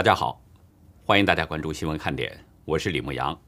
[0.00, 0.40] 大家好，
[1.04, 2.32] 欢迎大家关注新闻看点，
[2.64, 3.38] 我是李牧阳。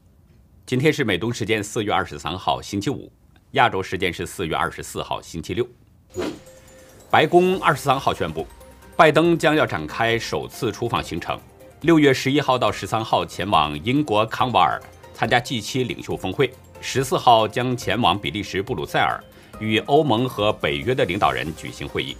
[0.67, 3.11] 今天是美东时间四月二十三号星期五，
[3.53, 5.67] 亚洲时间是四月二十四号星期六。
[7.09, 8.45] 白宫二十三号宣布，
[8.95, 11.39] 拜登将要展开首次出访行程，
[11.81, 14.79] 六月十一号到十三号前往英国康瓦尔
[15.11, 19.19] 参加 G7 领袖峰会，十四号将前往比利时布鲁塞尔
[19.59, 22.15] 与欧盟和北约的领导人举行会议。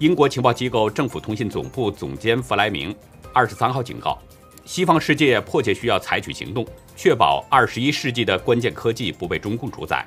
[0.00, 2.94] 英国情报机构政府通信总部总监弗莱明
[3.32, 4.18] 二十三号警告，
[4.64, 10.06] 西方世界迫切需要采取行动，确保二十一世纪的关键科技不被中共主宰，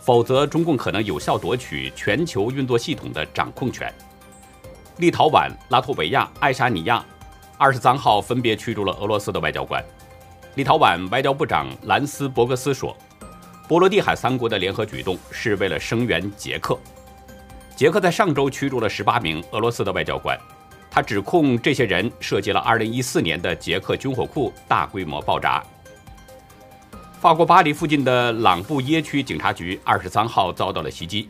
[0.00, 3.92] 否则中共可能有效夺取全球运作系统的掌控权。
[4.98, 7.04] 立陶宛、拉脱维亚、爱沙尼亚
[7.56, 9.84] 二十三号分别驱逐了俄罗斯的外交官。
[10.54, 12.96] 立陶宛外交部长兰斯伯格斯说，
[13.68, 16.76] 波罗的海三国的联合举动是为了声援捷克。
[17.76, 20.36] 捷克在上周驱逐了十八名俄罗斯的外交官，
[20.90, 25.62] 他指控这些人涉及了二零一四年的捷克军火库大规模爆炸。
[27.20, 31.28] 法国巴黎附近的朗布耶区警察局二十三号遭到了袭击，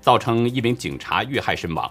[0.00, 1.90] 造成一名警察遇害身亡，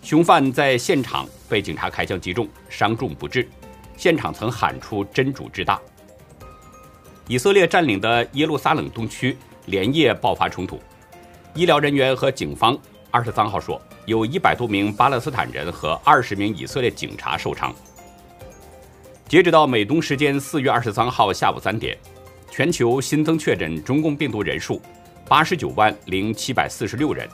[0.00, 3.48] 凶犯在现场被警察开枪击中，伤重不治。
[3.96, 5.80] 现场曾喊出“真主之大”。
[7.26, 10.80] 以色列占领的耶路撒冷东区连夜爆发冲突，
[11.54, 12.78] 医疗人员和警方。
[13.10, 17.74] 二十三号说，有一百多名巴勒斯坦人和二十名以色列警察受伤。
[19.26, 21.96] 截止到美东时间四月二十三号下午三点，
[22.50, 24.80] 全球新增确诊中共病毒人数
[25.26, 27.28] 八十九万零七百四十六人，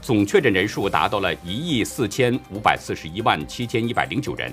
[0.00, 4.52] 总确诊人数达到了一亿四千五百四十一万七千一百零九人，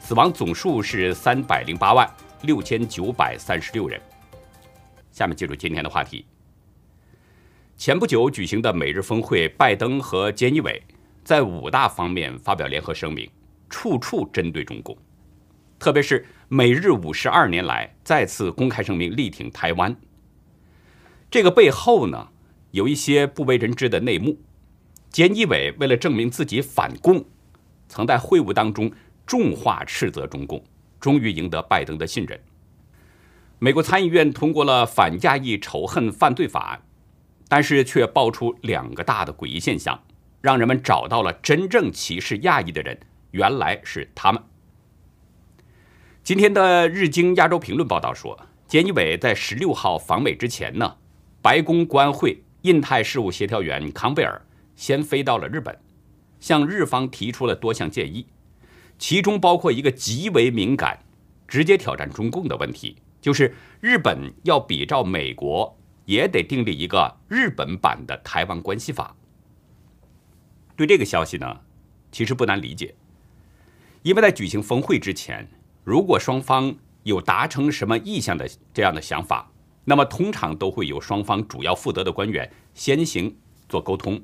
[0.00, 2.08] 死亡总数是三百零八万
[2.42, 4.00] 六千九百三十六人。
[5.10, 6.24] 下面进入今天的话题。
[7.76, 10.80] 前不久举行的美日峰会，拜登和菅义伟
[11.24, 13.28] 在五大方面发表联合声明，
[13.68, 14.96] 处处针对中共，
[15.78, 19.94] 特别是美日五十二年来再次公开声明力挺台湾。
[21.28, 22.28] 这个背后呢，
[22.70, 24.38] 有一些不为人知的内幕。
[25.12, 27.24] 菅义伟为了证明自己反共，
[27.88, 28.90] 曾在会晤当中
[29.26, 30.64] 重话斥责中共，
[31.00, 32.40] 终于赢得拜登的信任。
[33.58, 36.80] 美国参议院通过了反亚裔仇恨犯罪法案。
[37.48, 40.02] 但是却爆出两个大的诡异现象，
[40.40, 42.98] 让人们找到了真正歧视亚裔的人，
[43.30, 44.42] 原来是他们。
[46.22, 48.38] 今天的《日经亚洲评论》报道说，
[48.68, 50.96] 菅义伟在十六号访美之前呢，
[51.42, 54.40] 白宫官会印太事务协调员康贝尔
[54.74, 55.78] 先飞到了日本，
[56.40, 58.26] 向日方提出了多项建议，
[58.98, 60.98] 其中包括一个极为敏感、
[61.46, 65.78] 直接挑战中共的问题，就是日本要比照美国。
[66.04, 69.16] 也得订立一个日本版的台湾关系法。
[70.76, 71.60] 对这个消息呢，
[72.10, 72.94] 其实不难理解，
[74.02, 75.48] 因为在举行峰会之前，
[75.84, 79.50] 如果双方有达成什么意向的这样的想法，
[79.84, 83.36] 那么通常都会有双方主要负责的官员先行
[83.68, 84.20] 做沟通，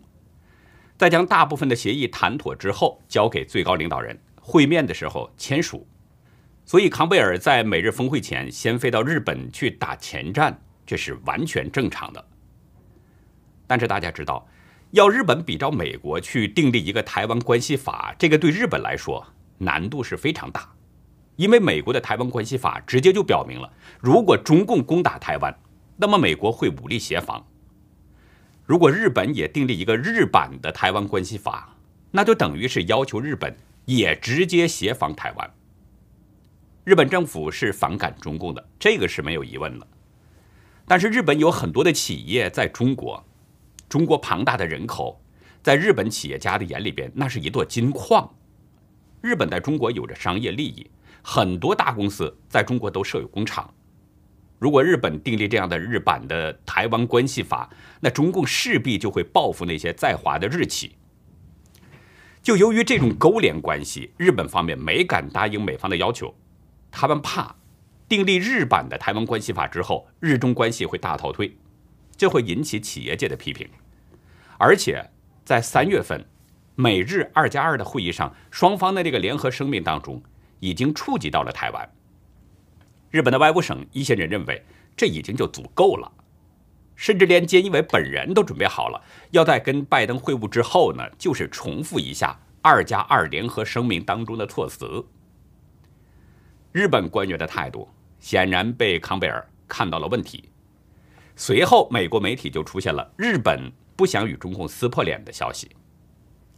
[0.98, 5.86] 再将大部分的协议谈妥之后，交给最高领导人会面的时候签署。
[6.64, 10.62] 所以，康贝尔在美日峰会前先飞到日本去打前站。
[10.90, 12.28] 这是完全正常的，
[13.64, 14.44] 但是大家知道，
[14.90, 19.24] 要日本比照美国去订立一个台湾关系法，这个对日本来说
[19.58, 20.68] 难度是非常大，
[21.36, 25.56] 因为美国的台湾关系法直接就表明了，如果中共攻打台湾，
[25.96, 27.40] 那么美国会武力协防；
[28.66, 31.72] 如果日本也订立一个日版的台湾关系法，
[32.10, 35.50] 那就等于是要求日本也直接协防台湾。
[36.82, 39.86] 日本政府是反感中共的，这个是没有疑问的。
[40.90, 43.24] 但是日本有很多的企业在中国，
[43.88, 45.22] 中国庞大的人口，
[45.62, 48.28] 在日本企业家的眼里边，那是一座金矿。
[49.20, 50.90] 日本在中国有着商业利益，
[51.22, 53.72] 很多大公司在中国都设有工厂。
[54.58, 57.70] 如果日本订立这样的日版的台湾关系法，
[58.00, 60.96] 那中共势必就会报复那些在华的日企。
[62.42, 66.34] 就由于这种勾连关系，日本方面没敢答应美方的要求，
[66.90, 67.54] 他们怕。
[68.10, 71.56] 订立日版的台湾关系法之后，日中关系会大倒退，
[72.16, 73.68] 这会引起企业界的批评。
[74.58, 75.08] 而且
[75.44, 76.26] 在三月份
[76.74, 80.20] 美日二加二的会议上，双方的这个联合声明当中，
[80.58, 81.88] 已经触及到了台湾。
[83.12, 84.60] 日本的外务省一些人认为，
[84.96, 86.10] 这已经就足够了，
[86.96, 95.06] 甚至连菅义伟本人都准备好了，要在跟拜登会晤之后呢，就是重复一下二加二联合声明当中的措辞。
[96.72, 97.88] 日本官员的态度。
[98.20, 100.50] 显然被康贝尔看到了问题，
[101.34, 105.70] 随后美国媒体就出现了日本不想与中共撕破脸的消息，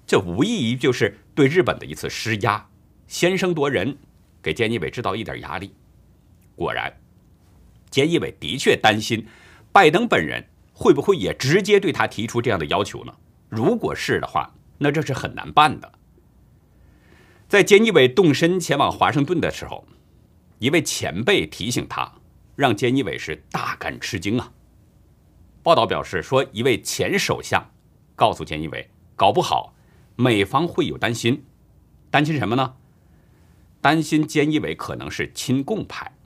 [0.06, 2.68] 这无异于就是对日本的一次施压，
[3.06, 3.96] 先声夺人，
[4.42, 5.74] 给菅义伟制造一点压力。
[6.56, 6.92] 果然，
[7.90, 9.26] 菅义伟的确担心
[9.72, 13.14] 拜登本人会不会也直接对他提出这样的要求呢？
[13.48, 15.92] 如果是的话，那这是很难办的。
[17.48, 19.86] 在菅义伟动身前往华盛顿的时候，
[20.62, 22.08] 一位前辈提醒他，
[22.54, 24.52] 让菅义伟是大感吃惊啊。
[25.60, 27.68] 报道表示说，一位前首相
[28.14, 29.74] 告诉菅义伟，搞不好
[30.14, 31.44] 美方会有担心，
[32.12, 32.74] 担心什么呢？
[33.80, 36.16] 担心菅义伟可能是亲共派。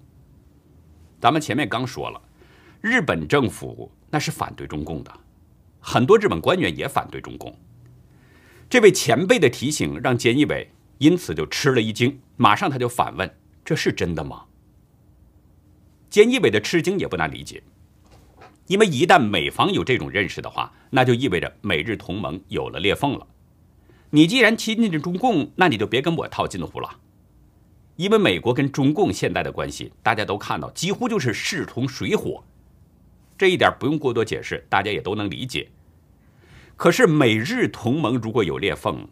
[1.18, 2.20] 咱们前面刚说了，
[2.82, 5.10] 日本政府那是反对中共的，
[5.80, 7.58] 很多日本官员也反对中共。
[8.68, 13.34] 这位前辈的提醒让菅义伟因此就吃了一惊，马上他就反问
[13.66, 14.44] ：“这是真的吗？”
[16.10, 17.62] 菅义伟的吃惊也不难理解，
[18.68, 23.26] 因为一旦美方有这种认识的话，那就意味着美日同盟有了裂缝了。
[24.10, 27.00] 你既然亲近着中共，那你就别跟我套近乎了。
[27.96, 32.44] 因为美国跟中共现在的关系，大家都看到，几乎就是势同水火，
[33.36, 35.68] 这一点不用过多解释，大家也都能理解。
[36.76, 39.06] 可是美日同盟如果有裂缝，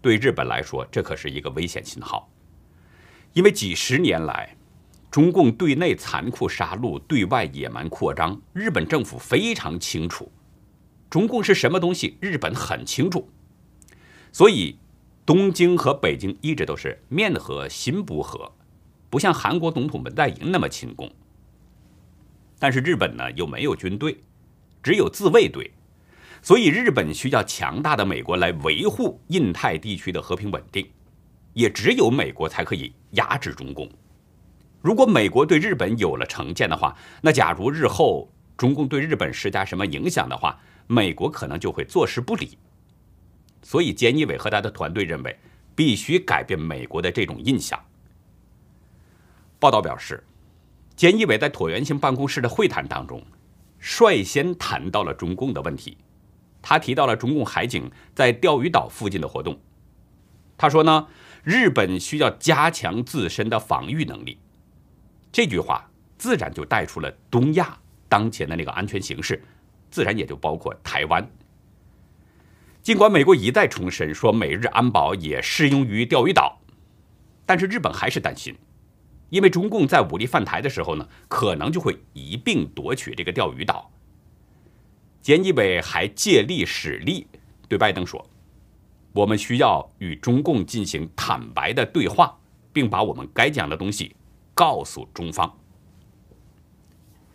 [0.00, 2.30] 对日本来说，这可是一个危险信号。
[3.34, 4.56] 因为几十年来，
[5.10, 10.32] 中共对内残酷杀戮，对外野蛮扩张，日本政府非常清楚，
[11.10, 13.28] 中共是什么东西，日本很清楚，
[14.32, 14.78] 所以。
[15.26, 18.52] 东京和北京一直都是面和心不和，
[19.08, 21.10] 不像韩国总统文在寅那么亲共。
[22.58, 24.18] 但是日本呢又没有军队，
[24.82, 25.70] 只有自卫队，
[26.42, 30.86] 所以日本需要强大的美国来维护印太地区的和平稳定，
[31.54, 33.88] 也只有美国才可以压制中共。
[34.80, 42.58] 如果美国对日本有了成见的话，那假如日后中共对日本施加什么影响的话，美国可能就会坐视不理。
[43.62, 45.38] 所以，菅义伟和他的团队认为，
[45.74, 47.82] 必须改变美国的这种印象。
[49.58, 50.22] 报道表示，
[50.98, 53.24] 菅义伟在椭圆形办公室的会谈当中，
[53.80, 55.96] 率先谈到了中共的问题。
[56.60, 59.58] 他提到了中共海警在钓鱼岛附近的活动。
[60.56, 61.06] 他说呢，
[61.44, 64.38] 日本需要加强自身的防御能力。
[65.30, 69.42] 这句话自然就带出了东亚当前的那个安全形势，
[69.90, 71.28] 自然也就包括台湾。
[72.82, 76.60] 尽管美国一再重申说美日安保也适用于钓鱼岛，
[77.46, 78.56] 但是日本还是担心，
[79.30, 83.90] 因为中共在武力犯台的时候呢，可能就会一并夺取这个钓鱼岛。
[85.22, 87.26] 菅义伟还借力使力，
[87.68, 88.24] 对拜登说
[89.14, 92.36] ：“我们需要与中共进行坦白的对话，
[92.72, 94.14] 并把我们该讲的东西
[94.52, 95.58] 告诉中方。”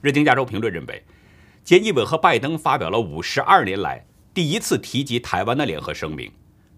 [0.02, 1.04] 日经加州评论认为，
[1.66, 4.06] 菅义伟和拜登发表了五十二年来。
[4.32, 6.32] 第一次提及台湾的联合声明，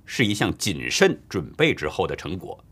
[0.06, 2.63] 是一项谨慎准备之后的成果，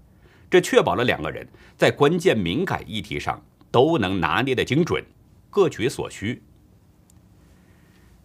[0.49, 1.47] 这确保了两个人
[1.77, 5.03] 在关键敏感议题上都能拿捏的精准，
[5.49, 6.41] 各取所需。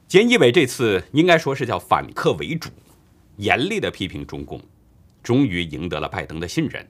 [0.09, 2.71] 菅义伟这次应该说是叫反客为主，
[3.37, 4.61] 严厉的批评中共，
[5.23, 6.87] 终于赢得了拜登的信任，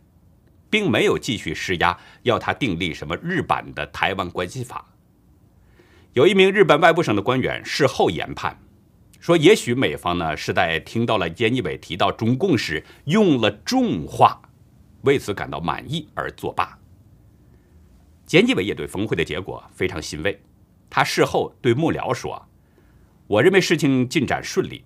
[0.70, 4.84] 并没有继续施压要他订立什么日版的台湾关系法。
[6.12, 8.58] 有一名日本外务省的官员事后研判。
[9.20, 14.38] 说，也许美方呢是在听到了菅义伟提到中共时用了重话，
[15.00, 16.78] 为此感到满意而作罢。
[18.28, 20.38] 菅义伟也对峰会的结果非常欣慰，
[20.90, 22.46] 他事后对幕僚说
[23.26, 24.84] ：“我认为事情进展顺利，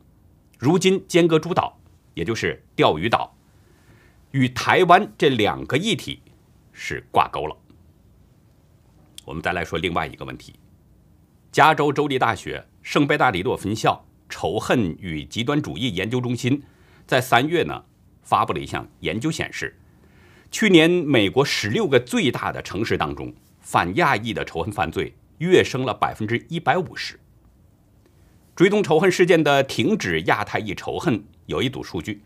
[0.58, 1.78] 如今尖阁诸岛，
[2.14, 3.34] 也就是钓鱼岛，
[4.32, 6.20] 与台湾这两个议题
[6.72, 7.56] 是挂钩了。”
[9.24, 10.54] 我们再来说另外一个问题，
[11.52, 14.04] 加州州立大学圣贝大里诺分校。
[14.30, 16.62] 仇恨与极端主义研究中心
[17.06, 17.82] 在三月呢
[18.22, 19.74] 发布了一项研究，显示，
[20.50, 27.18] 去年美国十六个最大的城市当中，反亚裔的仇恨犯罪跃升了百分之一百五十。
[28.58, 32.20] 追踪仇恨事件的停止亚太裔仇恨有一组数据，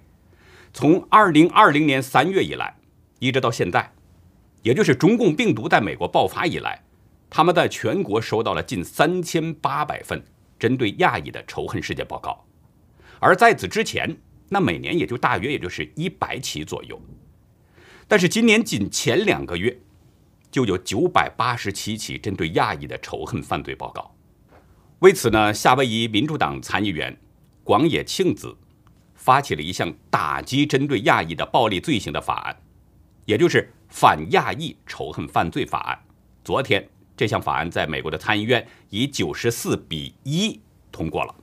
[0.73, 2.75] 从二零二零年三月以来，
[3.19, 3.93] 一直到现在，
[4.63, 6.83] 也就是中共病毒在美国爆发以来，
[7.29, 10.25] 他们在全国收到了近三千八百份。
[10.59, 12.43] 针对亚裔的仇恨事件报告，
[13.19, 14.17] 而在此之前，
[14.49, 16.99] 那每年也就大约也就是一百起左右。
[18.09, 19.77] 但是今年仅前两个月，
[20.51, 24.15] 就有九百八十七起针对亚裔的仇恨犯罪报告。
[25.03, 27.17] 为此呢，夏威夷民主党参议员
[27.65, 28.57] 广野庆子
[29.17, 32.57] 发起了一项打击针对亚裔的暴力罪行的法案，
[33.25, 35.99] 也就是反亚裔仇恨犯罪法案。
[36.45, 36.89] 昨天。
[37.15, 40.59] 这项法案在美国的参议院以九十四比一
[40.91, 41.35] 通过了。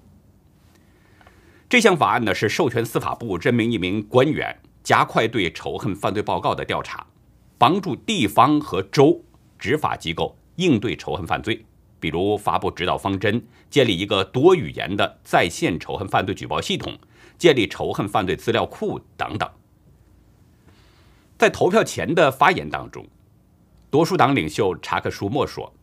[1.69, 7.05] 这项法案呢是授权司法部任命一名官员，加快对仇恨犯罪报告的调查，
[7.57, 9.23] 帮助地方和州
[9.59, 11.63] 执法机构应对仇恨犯罪，
[11.99, 16.97] 比如发布指导方针、建立一个多语言的在线仇恨犯罪举报系统、
[17.37, 19.49] 建立仇恨犯罪资料库等等。
[21.37, 23.05] 在投票前的发言当中，
[23.89, 25.73] 多数党领袖查克·舒默说：“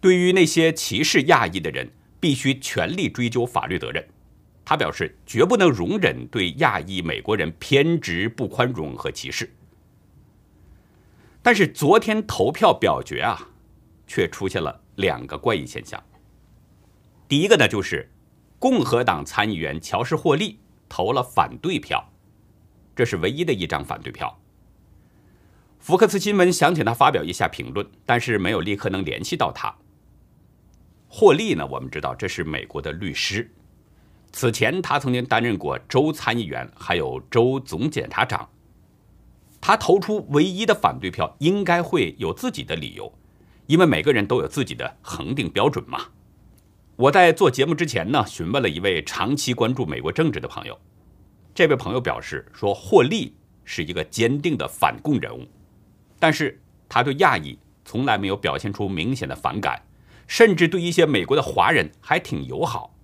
[0.00, 1.90] 对于那些歧视亚裔的人，
[2.20, 4.08] 必须全力追究法律责任。”
[4.64, 9.50] 他表示，绝不能容忍对亚裔美国人偏执、不宽容和歧视。
[11.42, 13.48] 但是昨天投票表决啊，
[14.06, 16.02] 却出现了两个怪异现象。
[17.28, 18.10] 第一个呢，就是
[18.58, 22.12] 共和党参议员乔什·霍利投了反对票，
[22.96, 24.40] 这是唯一的一张反对票。
[25.78, 29.72] 福克斯新闻想请他发表一下评论，但是没有立刻能联系到他。
[31.08, 33.50] 霍利呢，我们知道这是美国的律师。
[34.32, 38.48] 此前，他曾经担任过州参议员，还有州总检察长。
[39.60, 43.12] 他投出唯一的反对票，应该会有自己的理由，
[43.68, 46.06] 因为每个人都有自己的恒定标准嘛。
[46.96, 50.76] 我在做节目之前呢，询问了一位长期关注美国政治的朋友，
[51.54, 55.46] 这位朋友表示说，霍利是一个坚定的反共人物，
[56.18, 59.82] 但是他对亚裔从来没有表现出明显的反感，
[60.26, 62.94] 甚至对一些美国的华人还挺友好。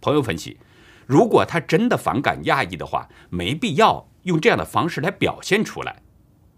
[0.00, 0.58] 朋友分析，
[1.06, 6.02] 如果他真的反感亚裔的话，没必要用这样的方式来表现出来，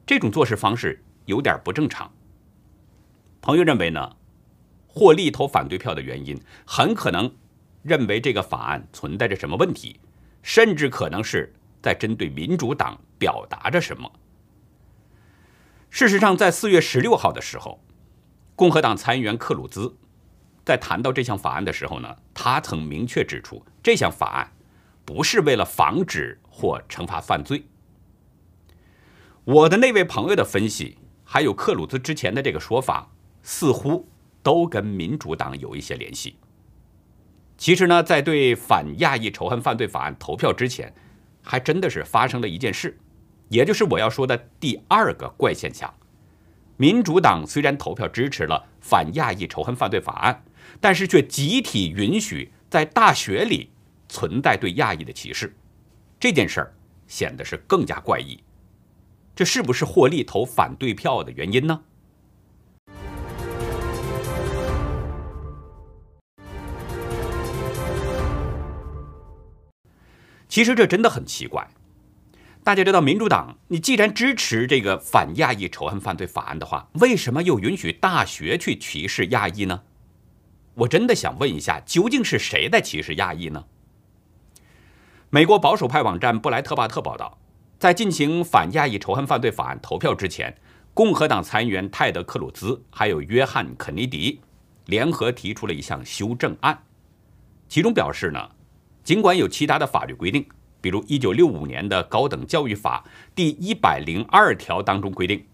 [0.07, 2.13] 这种做事方式有点不正常。
[3.43, 4.17] 朋友认为呢，
[4.87, 7.35] 霍利投反对票的原因，很可能
[7.83, 9.99] 认为这个法案存在着什么问题，
[10.43, 14.11] 甚至可能是在针对民主党表达着什么。
[15.91, 17.83] 事实上，在四月十六号的时候，
[18.55, 19.97] 共和党参议员克鲁兹。
[20.65, 24.53] 在谈到这项法案的时候呢，他曾明确指出，这项法案
[25.05, 27.65] 不是为了防止或惩罚犯罪。
[29.43, 33.11] 我的那位朋友的分析，还有克鲁兹之前的这个说法，
[33.43, 34.09] 似乎
[34.43, 36.37] 都跟民主党有一些联系。
[37.57, 40.95] 其实呢，在对反亚裔仇恨犯罪法案投票之前，
[41.43, 42.99] 还真的是发生了一件事，
[43.49, 45.93] 也就是我要说的第二个怪现象：
[46.77, 50.45] 民主党虽然投票支持了反亚裔仇恨犯罪法案。
[50.81, 53.71] 但是却集体允许在大学里
[54.09, 55.55] 存在对亚裔的歧视，
[56.19, 56.75] 这件事儿
[57.07, 58.41] 显得是更加怪异。
[59.35, 61.83] 这是不是霍利投反对票的原因呢？
[70.53, 71.67] 其实这真的很奇怪。
[72.63, 79.85] 大家知道，民主党，你既然支持这个反亚裔仇恨犯罪法案的话，为什么又允许大学去歧视亚裔呢？
[80.75, 83.65] 我真的想问一下，究竟是谁在歧视亚裔呢？
[85.31, 87.39] 美国保守派网站布莱特巴特报道，
[87.79, 90.55] 在进行反亚裔仇恨犯罪法案投票之前，
[90.93, 94.43] 共和党参议员泰德·克鲁兹还有约翰·肯尼迪
[94.85, 96.85] 联合提出了一项修正案，
[97.71, 98.51] 其中表示呢，
[99.05, 100.47] 尽管有其他的法律规定，
[100.81, 103.05] 比如1965年的高等教育法
[103.35, 105.45] 第一百零二条当中规定，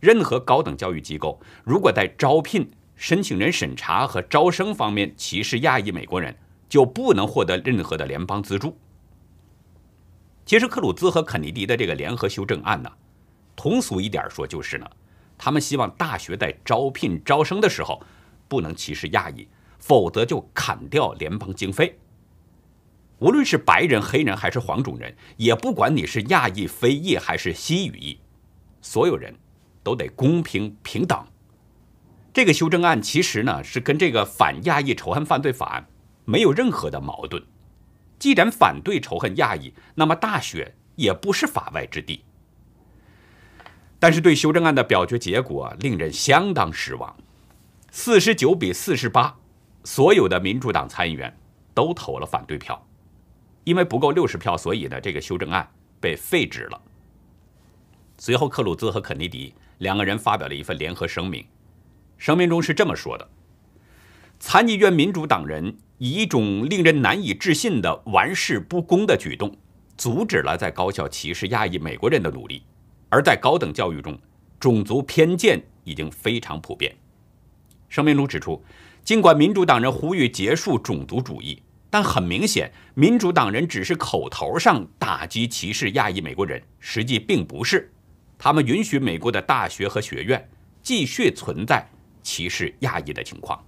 [0.00, 6.36] 任何高等教育机构如果在招聘申请人审查和招生方面歧视亚裔美国人，
[6.68, 8.76] 就不能获得任何的联邦资助。
[10.44, 12.90] 其实克鲁兹和肯尼迪的这个联合修正案呢，
[13.56, 14.88] 通俗一点说就是呢，
[15.36, 18.00] 他们希望大学在招聘招生的时候
[18.46, 21.98] 不能歧视亚裔，否则就砍掉联邦经费。
[23.18, 28.18] 无论是白人、黑人还是黄种人，也不管你是亚裔、非裔还是西语裔，
[28.82, 29.34] 所有人
[29.82, 31.26] 都得公平平等。
[32.32, 35.86] 这个修正案其实呢是跟这个反亚裔仇恨犯罪法案
[36.26, 37.42] 没有任何的矛盾。
[38.18, 42.22] 既然反对仇恨亚裔，那么大学也不是法外之地。
[43.98, 47.16] 但是对修正案的表决结果令人相当失望，
[47.90, 49.34] 四十九比四十八，
[49.84, 51.34] 所有的民主党参议员
[51.72, 52.85] 都投了反对票，
[53.66, 55.68] 因为不够六十票，所以呢这个修正案
[56.00, 56.80] 被废止了。
[58.16, 61.44] 随后，克鲁兹和肯尼迪两个人发表了一份联合声明。
[62.16, 63.28] 声明中是这么说的：
[64.38, 69.52] 参议院民主党人以一种令人难以置信的玩世不恭的举动，
[69.96, 72.62] 阻止了在高校歧视亚裔美国人的努力。
[73.08, 74.16] 而在高等教育中，
[74.60, 76.94] 种族偏见已经非常普遍。
[77.88, 78.64] 声明中指出，
[79.02, 87.92] 尽管民主党人呼吁结束种族主义，但很明显，民主党人只是口头上打击歧视亚裔美国人，实际并不是。
[88.38, 90.48] 他们允许美国的大学和学院
[90.82, 91.86] 继续存在。
[92.22, 93.64] 歧视亚裔的情况，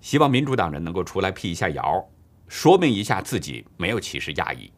[0.00, 2.08] 希望民主党人能够出来辟一下谣，
[2.46, 4.70] 说明一下自己没有歧视亚裔。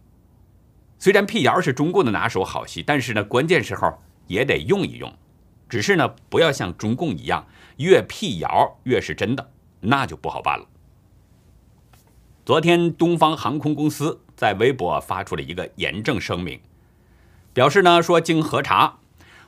[0.99, 3.92] 虽然辟谣是中共的拿手好戏，但是呢，关键时候
[4.26, 5.14] 也得用一用。
[5.68, 10.66] 只是呢，不要像中共一样，越辟谣越是真的，那就不好办了。
[12.49, 16.59] 昨天，东方航空公司在微博发出了一个严正声明，
[17.52, 19.00] 表示呢说，经核查，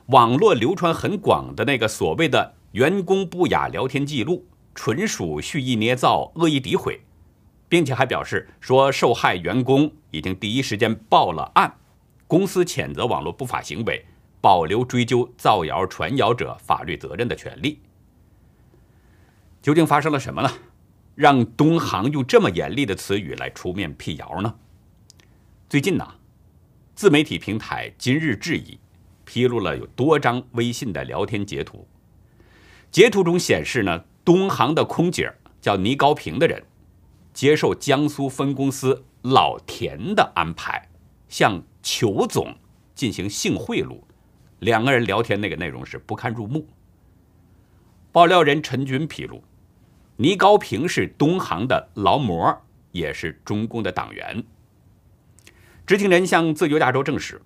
[0.05, 7.01] 网络流传很广的那个所谓的员工不雅聊天记录，纯属蓄意捏造、恶意诋毁，
[7.67, 11.77] 并且还表示说，受害员工已经第一时间报了案，
[12.27, 14.05] 公司谴责网络不法行为，
[14.39, 17.79] 保留追究造谣传谣者法律责任的权利。
[19.59, 20.51] 究竟发生了什么呢？
[21.15, 24.55] 让东航用这么严厉的词语来出面辟谣呢？
[25.69, 26.15] 最近呢，
[26.95, 28.79] 自媒体平台今日质疑
[29.25, 31.87] 披露了有多张微信的聊天截图，
[32.89, 36.63] 截图中显示呢，东航的空姐叫倪高平的人，
[37.33, 40.89] 接受江苏分公司老田的安排，
[41.27, 42.55] 向裘总
[42.95, 43.99] 进行性贿赂，
[44.59, 46.67] 两个人聊天那个内容是不堪入目。
[48.11, 49.43] 爆料人陈军披露。
[50.21, 52.55] 倪高平是东航的劳模，
[52.91, 54.43] 也是中共的党员。
[55.83, 57.41] 知情人向自由亚洲证实，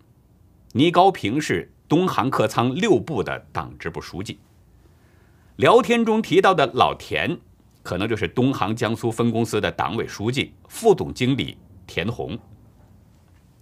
[0.74, 4.40] 倪高平是东航客舱六部的党支部书记。
[5.56, 7.40] 聊天中提到的老田，
[7.82, 12.38] 可能就是东航江苏分公司的党委书记、副总经理田红。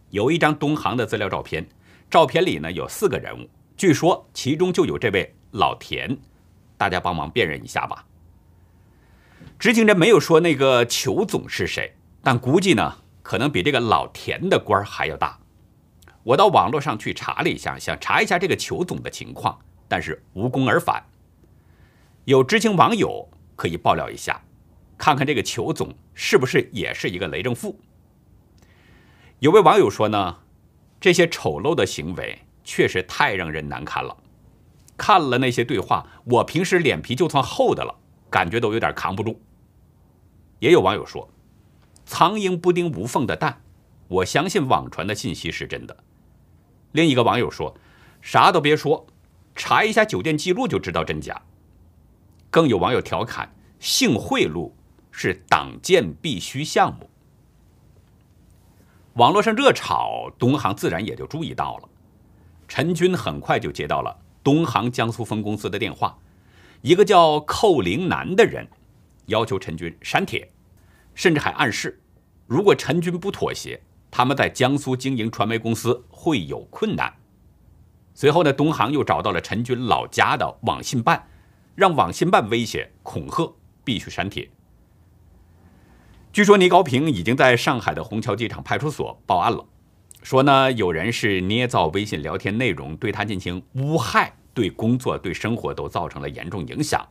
[0.09, 1.63] 有一张东航的资料照片，
[2.09, 6.17] 照片里呢有四个人物，据说其中就有这位老田，
[6.79, 8.03] 大家帮忙辨认一下吧。
[9.63, 15.39] 知情人没有说那个裘总是谁，但估计呢，可能比这个老田的官还要大。
[16.23, 21.01] 我到网络上去查了一下，想查一下这个裘总的情况，但是无功而返。
[22.25, 24.41] 有知情网友可以爆料一下，
[24.97, 27.79] 看看这个裘总是不是也是一个雷政富。
[29.39, 30.39] 有位网友说呢，
[30.99, 34.17] 这些丑陋的行为确实太让人难堪了。
[34.97, 37.99] 看了那些对话，我平时脸皮就算厚的了。
[38.29, 39.39] 感觉都有点扛不住。
[40.63, 41.29] 也有网友说
[42.07, 43.61] ：“苍蝇不叮无缝的蛋。”
[44.07, 45.97] 我相信网传的信息是真的。
[46.93, 47.75] 另一个网友说
[48.23, 49.05] ：“啥都别说，
[49.55, 51.41] 查一下酒店记录就知道真假。”
[52.49, 54.71] 更有网友调侃：“性贿赂
[55.11, 57.09] 是党建必须项目。”
[59.19, 61.89] 网络上热炒，东航自然也就注意到了。
[62.69, 66.17] 陈军很快就接到了东航江苏分公司的电话。
[66.81, 68.65] 一个叫寇玲南的人
[69.25, 70.49] 要求陈军删帖，
[71.15, 72.01] 甚至还暗示，
[72.47, 77.13] 如果陈军不妥协，他们在江苏经营传媒公司会有困难。
[78.13, 81.27] 随后呢，东航又找到了陈军老家的网信办，
[81.75, 84.49] 让网信办威胁恐吓，必须删帖。
[86.31, 89.65] 据说倪高平已经在上海的虹桥机场派出所报案了，
[90.21, 94.33] 说呢有人是捏造微信聊天内容对他进行诬害。
[94.55, 97.03] 对工作、对生活都造成了严重影响，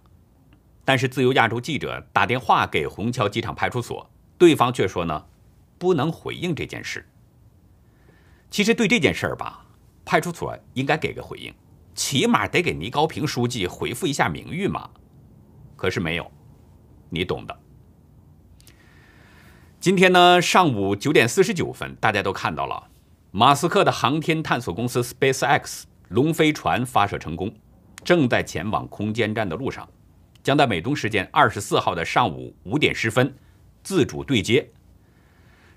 [0.84, 5.24] 但是自由亚洲记者打电话给虹桥机场派出所，对方却说呢，
[5.78, 7.08] 不能回应这件事。
[8.50, 9.64] 其实对这件事儿吧，
[10.04, 11.54] 派出所应该给个回应，
[11.94, 14.90] 起码得给倪高平书记回复一下名誉嘛。
[15.76, 16.30] 可是没有，
[17.10, 17.58] 你懂的。
[19.80, 22.88] 今天呢，上午九点四十九分，大家都看到了，
[23.30, 25.84] 马斯克的航天探索公司 SpaceX。
[26.08, 27.50] 龙飞船发射成功，
[28.04, 29.88] 正在前往空间站的路上，
[30.42, 33.34] 将在美东时间二十四号的上午五点十分
[33.82, 34.68] 自主对接。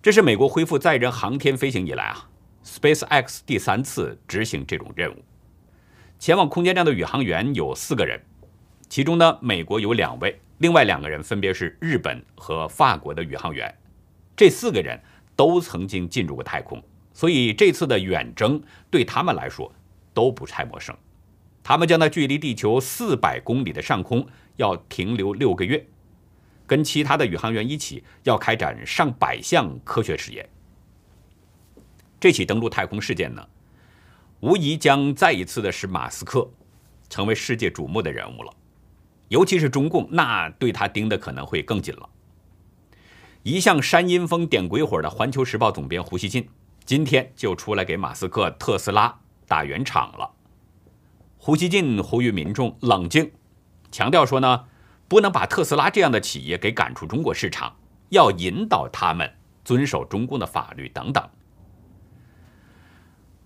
[0.02, 2.30] 这是美国恢复载人航天飞行以来啊
[2.64, 5.24] ，SpaceX 第三次执行这种任务。
[6.20, 8.22] 前往空间站的宇航员有四个人，
[8.90, 13.74] 其中呢，美国有两位，另外两个人分别是日本和法国的宇航员。
[14.36, 15.00] 这四个人
[15.36, 19.72] 都曾经进入过太空，所以这次的远征对他们来说。
[20.16, 20.96] 都不太陌生，
[21.62, 24.26] 他们将在距离地球四百公里的上空
[24.58, 25.88] 要停留六个月，
[26.66, 30.50] 跟其他的宇航员一起要开展上百项科学实验。
[32.20, 33.48] 这起登陆太空事件呢，
[34.40, 36.50] 无疑将再一次的使马斯克
[37.10, 38.54] 成为世界瞩目的人物了，
[39.28, 42.10] 尤其是中共，那对他盯的可能会更紧了。
[43.44, 46.50] 一向煽阴风点鬼火的《环球时报》总编胡锡进，
[46.86, 49.20] 今天就出来给马斯克特斯拉。
[49.48, 50.32] 打圆场了。
[51.38, 53.32] 胡锡进呼吁民众冷静，
[53.96, 54.66] 强调说呢，
[55.08, 57.78] 不能把特斯拉这样的企业给赶出中国市场，
[58.10, 61.30] 要引导他们遵守中共的法律等等。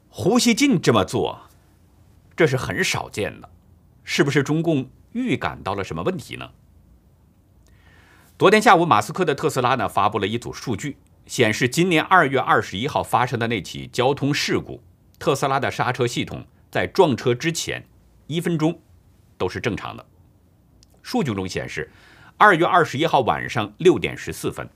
[0.08, 1.42] 胡锡进这么做，
[2.36, 3.48] 这是很少见的，
[4.04, 6.50] 是不是中共预感到了什么问题呢？
[8.40, 14.82] 昨天下午，马斯克的特斯拉呢发布了一组数据，显示，今年二月二十一号发生的那起交通事故，
[15.20, 17.86] 特斯拉的刹车系统在撞车之前
[18.26, 18.82] 一分钟
[19.38, 20.04] 都是正常的。
[21.10, 21.90] 数据中显示，
[22.38, 24.70] 二月二十一号晚上六点十四分，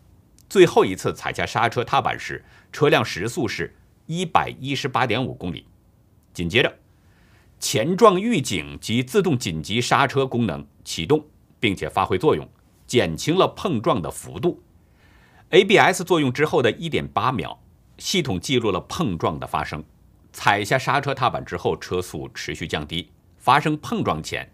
[0.50, 3.72] 最后一次踩下刹车踏板时，车辆时速是
[4.08, 5.67] 一百一十八点五公里。
[6.34, 6.76] 紧接着，
[7.60, 11.24] 前撞预警及自动紧急刹车功能启动，
[11.60, 12.50] 并且发挥作用，
[12.88, 14.60] 减轻了碰撞的幅度。
[15.52, 17.60] ABS 作用之后的一点八秒，
[18.00, 19.84] 系统记录了碰撞的发生。
[20.32, 23.12] 踩下刹车踏板之后，车速持续降低。
[23.38, 24.50] 发生碰撞前，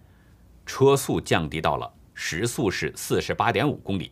[0.69, 4.11] 车速降低到了时速是四十八点五公里。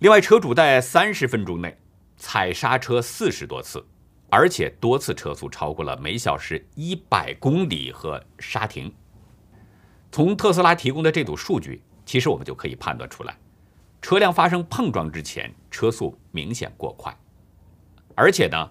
[0.00, 1.74] 另外，车主在三十分钟内
[2.18, 3.82] 踩刹车四十多次，
[4.28, 8.94] 而且多次车速超过了每小时一百公里和刹停。
[10.12, 13.34] 从特斯拉提供的这组数据，其实我们就可以判断出来。
[14.02, 17.16] 车辆发生碰撞之前，车速明显过快，
[18.14, 18.70] 而且呢，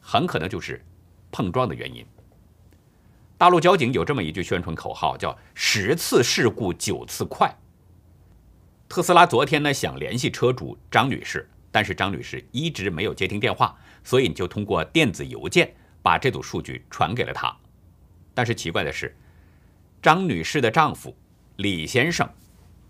[0.00, 0.84] 很可能就是
[1.30, 2.04] 碰撞的原因。
[3.36, 7.52] 大陆交警有这么一句宣传口号，叫“十次事故九次快”。
[8.88, 17.54] 特斯拉昨天呢想联系车主张女士，但是张女士一直没有接听电话，所以你就通过电子邮件把这组数据传给了她。
[18.34, 19.16] 但是奇怪的是，
[20.00, 21.16] 张女士的丈夫
[21.56, 22.28] 李先生。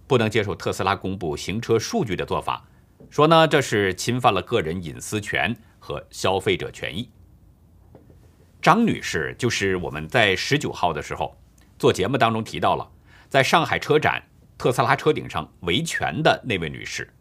[0.06, 2.62] 不能接受特斯拉公布行车数据的做法，
[3.08, 7.08] 说呢这是侵犯了个人隐私权和消费者权益。
[8.64, 11.36] 张女士就是我们在十九号的时候
[11.78, 12.90] 做节目当中提到了，
[13.28, 14.22] 在上海车展
[14.56, 17.12] 特斯拉车顶上维权的那位女士。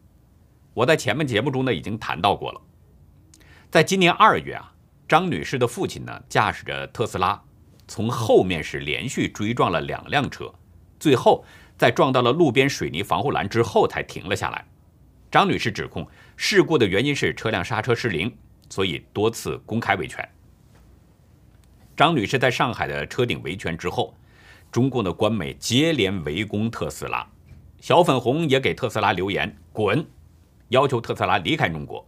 [0.73, 2.61] 我在前面节目中呢已经谈到过了，
[3.69, 4.71] 在今年二月啊，
[5.05, 7.43] 张女士的父亲呢驾驶着特斯拉
[7.89, 10.49] 从后面是连续追撞了两辆车，
[10.97, 11.43] 最后。
[11.75, 14.63] 在撞到了路边水泥防护栏之后，才停了下来。
[15.29, 18.33] 张女士指控事故的原因是车辆刹车失灵，
[18.69, 20.25] 所以多次公开维权。
[21.95, 24.15] 张女士在上海的车顶维权之后，
[24.71, 27.27] 中共的官媒接连围攻特斯拉，
[27.79, 30.03] 小粉红也给特斯拉留言“滚”，
[30.69, 32.03] 要求特斯拉离开中国。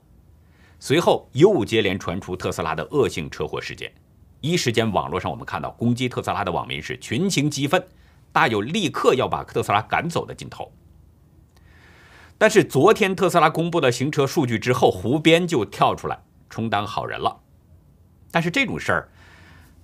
[0.79, 3.93] 随后又接连传出特斯拉的恶性车祸事件，
[4.41, 7.87] 一时间网络上我们看到攻击特斯拉的网民是群情激愤。
[8.31, 10.69] 大有立刻要把特斯拉赶走的劲头。
[12.37, 16.19] 但是昨天特斯拉公布了行车数据之后，胡编就跳出来
[16.49, 17.39] 充当好人了。
[18.31, 19.09] 但是这种事儿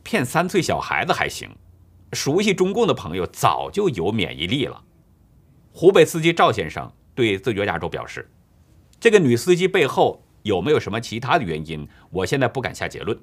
[0.03, 1.49] 骗三岁小孩子还行，
[2.13, 4.83] 熟悉中共的朋友早就有免疫力了。
[5.71, 8.29] 湖北司机赵先生对自觉亚洲表示
[8.99, 11.87] ：“这个女司机背后有没有什么其他的原因？
[12.09, 13.17] 我现在不敢下结论。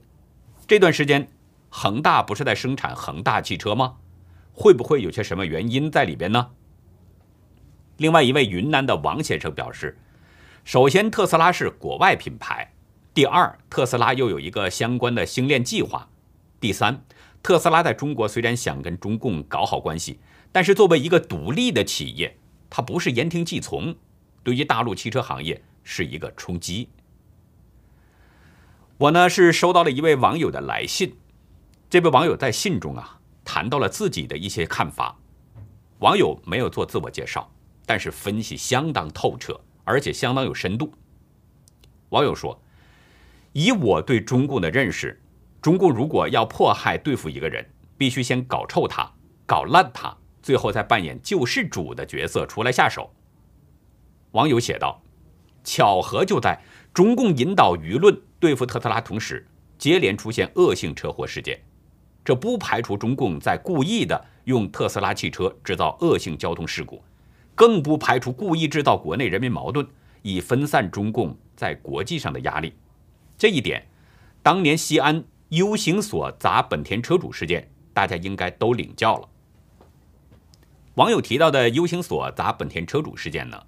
[0.66, 1.28] 这段时间
[1.68, 3.96] 恒大不是在生产恒大汽车吗？”
[4.60, 6.50] 会不会有些什么原因在里边呢？
[7.96, 9.96] 另外一位云南的王先生表示，
[10.64, 12.72] 首先特斯拉是国外品牌，
[13.14, 16.08] 第二特斯拉又有一个相关的星链计划，
[16.60, 17.04] 第三
[17.42, 20.18] 特斯拉在中国虽然想跟中共搞好关系，
[20.50, 22.36] 但是作为一个独立的企业，
[22.68, 23.94] 它不是言听计从，
[24.42, 26.88] 对于大陆汽车行业是一个冲击。
[28.98, 31.16] 我呢是收到了一位网友的来信，
[31.88, 33.14] 这位网友在信中啊。
[33.44, 35.16] 谈到了自己的一些看法，
[36.00, 37.50] 网友没有做自我介绍，
[37.86, 40.92] 但是分析相当透彻，而且相当有深度。
[42.10, 42.60] 网友说
[43.54, 45.18] ：“以我对中共的认识，
[45.60, 47.66] 中共如果要迫害对付一个人，
[47.96, 49.10] 必须先搞臭他，
[49.44, 53.10] 搞烂他，最后再扮演救世主的角色出来下手。”
[54.32, 55.02] 网友写道
[55.64, 56.62] ：“巧合就在
[56.94, 61.60] 中共引导舆论对付特斯拉同时，接连出现恶性车祸事件。”
[62.24, 67.02] 这不排除中共在故意的用特斯拉汽车制造恶性交通事故，
[67.54, 69.86] 更不排除故意制造国内人民矛盾，
[70.20, 72.74] 以分散中共在国际上的压力。
[73.38, 73.86] 这一点，
[74.42, 79.28] 当年西安 U 型锁砸本田车主事件，大家应该都领教了。
[80.96, 83.58] 网友提到的 U 型锁砸本田车主事件呢，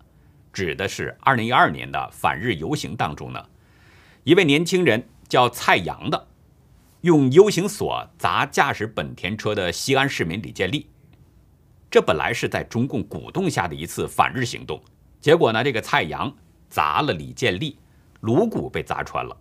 [0.52, 3.42] 指的是2012年的反日游行当中呢，
[4.24, 6.26] 一位年轻人叫蔡阳的。
[7.00, 10.86] 用 U 型锁砸驾驶本田车的西安市民李建立，
[11.90, 14.78] 这本来是在中共鼓动下的一次反日行动，
[15.18, 16.30] 结果呢，这个蔡阳
[16.68, 17.78] 砸了李建立，
[18.20, 19.34] 颅骨被砸穿了，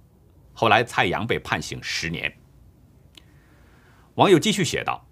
[0.59, 2.29] 后来蔡阳被判刑十年。
[4.15, 5.05] 网友继续写道：“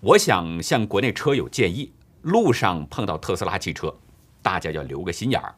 [0.00, 3.94] 我想向国内车友建议，路上碰到特斯拉汽车，
[4.40, 5.54] 大家要留个心眼儿，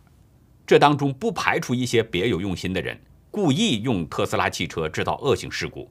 [0.66, 5.88] 这当中不排除一些别有用心的人，故意用特斯拉汽车制造恶性事故。”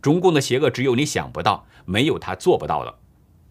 [0.00, 2.98] 中共的邪恶只有你想不到，没有他做不到的。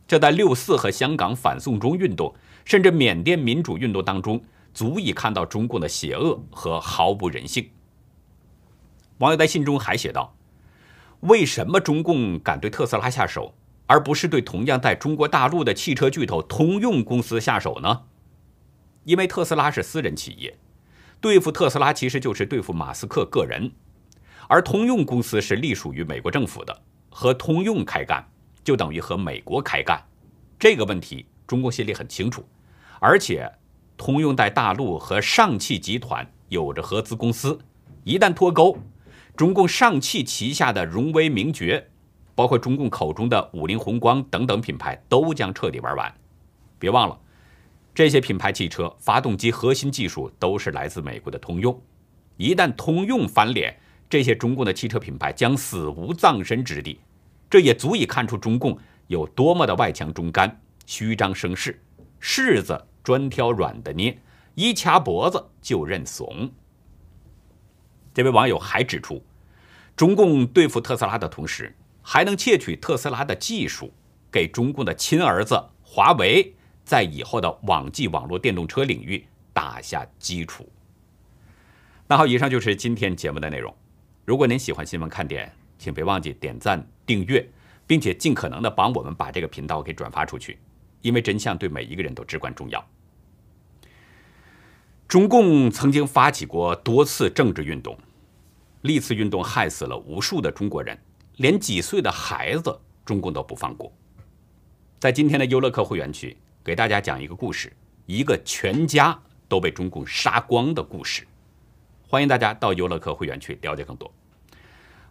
[0.07, 2.33] 这在六四和香港反送中运动，
[2.65, 7.69] 甚至缅甸民主运动当中，足以看到中共的邪恶和毫无人性。
[9.19, 10.35] 网友在信中还写道
[11.21, 13.55] ：“为什么中共敢对特斯拉下手，
[13.87, 18.03] 而不是对同样在中国大陆的汽车巨头通用公司下手呢？
[19.05, 20.55] 因为特斯拉是私人企业，
[21.19, 23.71] 对付特斯拉其实就是对付马斯克个人，
[24.47, 28.23] 而通用公司是隶属于美国政府的，和通用开干
[28.63, 29.99] 就等于和美国开干。
[30.59, 32.47] 这个问题中共心里很清楚，
[32.99, 33.51] 而且
[33.95, 37.57] 通用在大陆和上汽集团有着合资公司，
[38.03, 38.77] 一旦脱钩。”
[39.37, 41.91] 中共上汽旗下的荣威、名爵，
[42.33, 46.11] 包括中共口中的五菱宏光等等品牌，都将彻底玩完。
[46.79, 47.19] 别忘了，
[47.93, 51.79] 这些品牌汽车发动机核心技术都是来自美国的通用。
[52.37, 53.77] 一旦通用翻脸，
[54.09, 56.99] 这些中共的汽车品牌将死无葬身之地。
[57.47, 61.79] 这也足以看出中共有多么的外强中干、虚张声势，
[62.19, 64.17] 柿子专挑软的捏，
[64.55, 66.49] 一掐脖子就认怂。
[68.13, 69.23] 这位网友还指出，
[69.97, 73.91] 中共对付特斯拉的同时，还能窃取特斯拉的技术，
[74.31, 76.53] 给中共的亲儿子华为
[76.85, 80.69] 在以后的网际网络电动车领域打下基础。
[82.07, 83.75] 那好，以上就是今天节目的内容。
[84.23, 87.49] 如果您喜欢新闻看点，请别忘记点赞、订阅，
[87.87, 90.59] 并且尽可能的帮我们把这个频道给转发出去，
[91.01, 92.87] 因为真相对每一个人都至关重要。
[95.07, 97.97] 中共曾经发起过多次政治运动。
[98.87, 100.97] 历次运动害死了无数的中国人，
[101.35, 103.91] 连几岁的孩子中共都不放过。
[104.97, 107.71] 在今天的优乐客会员区，给大家讲一个故事，
[108.07, 111.27] 一个全家都被中共杀光的故事。
[112.07, 114.11] 欢迎大家到优乐客会员区了解更多。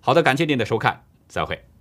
[0.00, 1.75] 好的，感谢您的收看，再会。